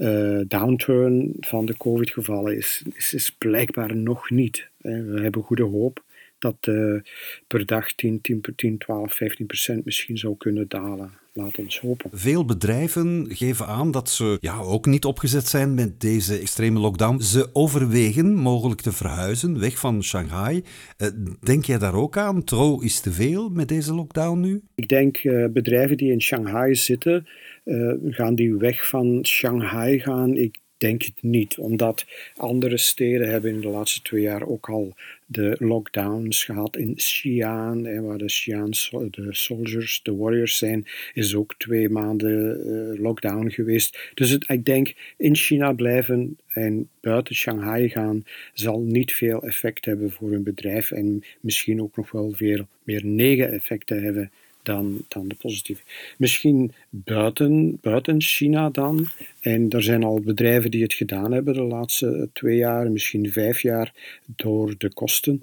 [0.00, 4.68] uh, downturn van de COVID-gevallen is, is, is, blijkbaar nog niet.
[4.78, 6.02] We hebben goede hoop
[6.40, 7.00] dat uh,
[7.46, 11.10] per dag 10, 10, 10, 12, 15 procent misschien zou kunnen dalen.
[11.32, 12.10] Laat ons hopen.
[12.12, 17.20] Veel bedrijven geven aan dat ze ja, ook niet opgezet zijn met deze extreme lockdown.
[17.20, 20.62] Ze overwegen mogelijk te verhuizen weg van Shanghai.
[20.98, 21.08] Uh,
[21.40, 22.44] denk jij daar ook aan?
[22.44, 24.62] Trouw is te veel met deze lockdown nu?
[24.74, 27.26] Ik denk uh, bedrijven die in Shanghai zitten,
[27.64, 30.36] uh, gaan die weg van Shanghai gaan.
[30.36, 34.94] Ik denk het niet, omdat andere steden hebben in de laatste twee jaar ook al
[35.26, 36.76] de lockdowns gehad.
[36.76, 38.70] In Xi'an, waar de Xi'an
[39.10, 44.10] de soldiers, de warriors zijn, is ook twee maanden uh, lockdown geweest.
[44.14, 49.84] Dus het, ik denk in China blijven en buiten Shanghai gaan zal niet veel effect
[49.84, 54.30] hebben voor een bedrijf en misschien ook nog wel veel meer neveneffecten hebben
[54.62, 55.82] dan, dan de positieve.
[56.16, 59.06] Misschien buiten, buiten China dan.
[59.40, 63.62] En er zijn al bedrijven die het gedaan hebben de laatste twee jaar, misschien vijf
[63.62, 63.92] jaar,
[64.26, 65.42] door de kosten.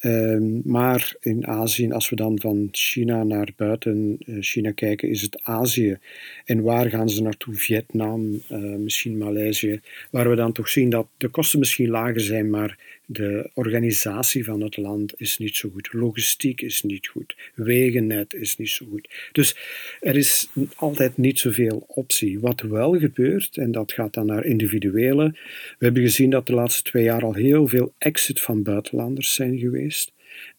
[0.00, 5.22] Um, maar in Azië, als we dan van China naar buiten uh, China kijken, is
[5.22, 5.98] het Azië.
[6.44, 7.54] En waar gaan ze naartoe?
[7.54, 9.80] Vietnam, uh, misschien Maleisië.
[10.10, 14.60] Waar we dan toch zien dat de kosten misschien lager zijn, maar de organisatie van
[14.60, 15.88] het land is niet zo goed.
[15.92, 17.36] Logistiek is niet goed.
[17.54, 19.08] Wegennet is niet zo goed.
[19.32, 19.56] Dus
[20.00, 22.40] er is altijd niet zoveel optie.
[22.40, 25.30] Wat wel gebeurt, en dat gaat dan naar individuele.
[25.78, 29.58] We hebben gezien dat de laatste twee jaar al heel veel exit van buitenlanders zijn
[29.58, 29.95] geweest.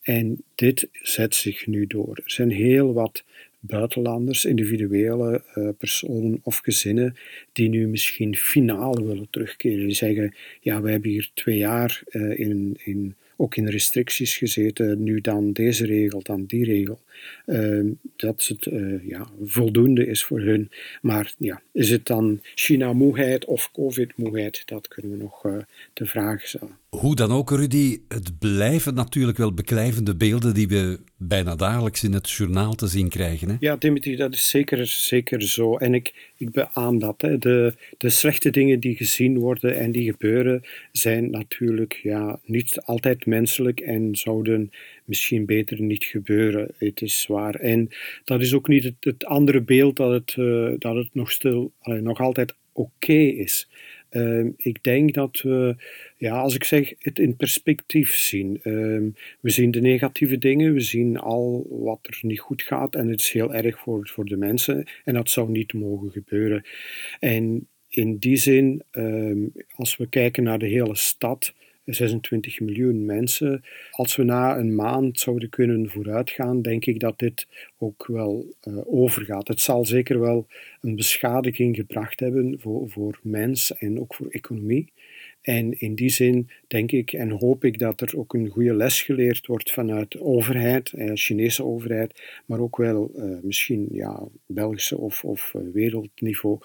[0.02, 2.16] En dit zet zich nu door.
[2.16, 3.24] Er zijn heel wat
[3.60, 7.16] buitenlanders, individuele uh, personen of gezinnen,
[7.52, 9.86] die nu misschien finaal willen terugkeren.
[9.86, 15.04] Die zeggen, ja, we hebben hier twee jaar uh, in, in ook in restricties gezeten,
[15.04, 17.00] nu dan deze regel, dan die regel.
[17.46, 20.72] Uh, dat het uh, ja, voldoende is voor hun.
[21.02, 24.62] Maar ja, is het dan China-moeheid of COVID-moeheid?
[24.66, 25.58] Dat kunnen we nog uh,
[25.94, 26.78] de vraag stellen.
[26.90, 32.14] Hoe dan ook, Rudy, het blijven natuurlijk wel beklijvende beelden die we bijna dagelijks in
[32.14, 33.50] het journaal te zien krijgen.
[33.50, 33.56] Hè?
[33.60, 35.78] Ja, Dimitri, dat is zeker, zeker zo.
[35.78, 37.22] En ik, ik beaam dat.
[37.22, 37.38] Hè.
[37.38, 43.26] De, de slechte dingen die gezien worden en die gebeuren, zijn natuurlijk ja, niet altijd
[43.26, 44.72] menselijk en zouden
[45.08, 46.72] misschien beter niet gebeuren.
[46.78, 47.56] Het is zwaar.
[47.56, 47.90] En
[48.24, 51.72] dat is ook niet het, het andere beeld dat het, uh, dat het nog, stil,
[51.84, 53.68] nog altijd oké is.
[54.12, 55.76] Uh, ik denk dat we,
[56.18, 58.60] ja, als ik zeg, het in perspectief zien.
[58.64, 63.08] Ehm, we zien de negatieve dingen, we zien al wat er niet goed gaat en
[63.08, 66.66] het is heel erg voor, voor de mensen en dat zou niet mogen gebeuren.
[67.20, 69.40] En in die zin, ehm,
[69.76, 71.54] als we kijken naar de hele stad,
[71.94, 73.64] 26 miljoen mensen.
[73.92, 77.48] Als we na een maand zouden kunnen vooruitgaan, denk ik dat dit
[77.78, 79.48] ook wel uh, overgaat.
[79.48, 80.48] Het zal zeker wel
[80.82, 84.92] een beschadiging gebracht hebben voor, voor mens en ook voor economie.
[85.48, 89.02] En in die zin denk ik en hoop ik dat er ook een goede les
[89.02, 94.98] geleerd wordt vanuit de overheid, eh, Chinese overheid, maar ook wel eh, misschien ja, Belgische
[94.98, 96.58] of, of eh, wereldniveau.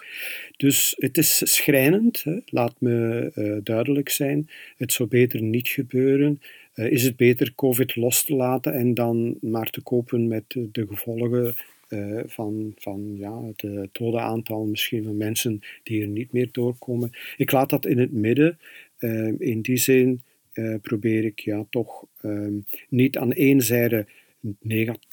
[0.57, 2.37] Dus het is schrijnend, hè?
[2.45, 4.49] laat me duidelijk zijn.
[4.77, 6.41] Het zou beter niet gebeuren.
[6.73, 11.55] Is het beter COVID los te laten en dan maar te kopen met de gevolgen
[11.93, 17.11] uh, van, van ja, het dodenaantal misschien van mensen die er niet meer doorkomen.
[17.37, 18.59] Ik laat dat in het midden.
[18.99, 20.21] Uh, in die zin
[20.53, 22.53] uh, probeer ik ja, toch ehm,
[22.89, 24.05] niet aan één zijde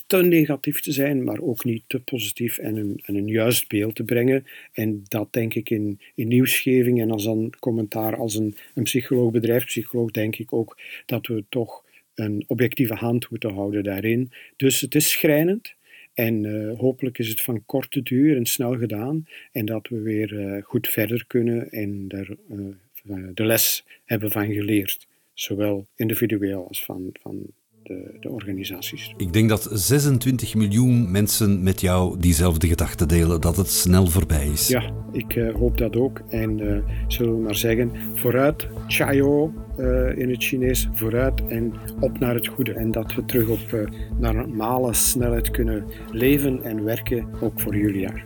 [0.06, 3.94] te negatief te zijn, maar ook niet te positief en een, en een juist beeld
[3.94, 4.46] te brengen.
[4.72, 9.30] En dat denk ik in, in nieuwsgeving en als een commentaar als een, een psycholoog,
[9.30, 14.32] bedrijfspsycholoog, denk ik ook dat we toch een objectieve hand moeten houden daarin.
[14.56, 15.74] Dus het is schrijnend.
[16.20, 19.26] En uh, hopelijk is het van korte duur en snel gedaan.
[19.52, 24.52] En dat we weer uh, goed verder kunnen en er uh, de les hebben van
[24.52, 25.06] geleerd.
[25.32, 27.46] Zowel individueel als van, van
[27.90, 29.14] de, de organisaties.
[29.16, 34.46] Ik denk dat 26 miljoen mensen met jou diezelfde gedachten delen, dat het snel voorbij
[34.46, 34.68] is.
[34.68, 36.20] Ja, ik uh, hoop dat ook.
[36.28, 42.18] En uh, zullen we maar zeggen, vooruit, Chayo uh, in het Chinees, vooruit en op
[42.18, 42.72] naar het goede.
[42.72, 48.24] En dat we terug op normale snelheid kunnen leven en werken, ook voor jullie jaar.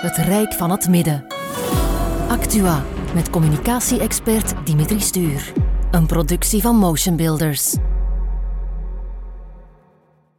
[0.00, 1.24] Het Rijk van het Midden.
[2.28, 5.52] Actua met communicatie-expert Dimitri Stuur.
[5.90, 7.76] Een productie van Motion Builders.